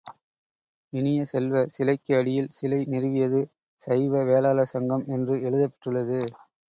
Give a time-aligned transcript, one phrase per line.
[0.93, 3.41] இனிய செல்வ, சிலைக்கு அடியில் சிலை நிறுவியது
[3.81, 6.19] சைவ வேளாளர் சங்கம் என்று எழுதப் பெற்றுள்ளது.